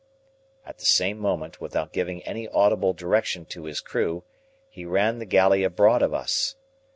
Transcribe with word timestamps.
At 0.65 0.79
the 0.79 0.85
same 0.87 1.19
moment, 1.19 1.61
without 1.61 1.93
giving 1.93 2.23
any 2.23 2.47
audible 2.47 2.91
direction 2.91 3.45
to 3.49 3.65
his 3.65 3.81
crew, 3.81 4.23
he 4.67 4.83
ran 4.83 5.19
the 5.19 5.25
galley 5.27 5.63
abroad 5.63 6.01
of 6.01 6.11
us. 6.11 6.55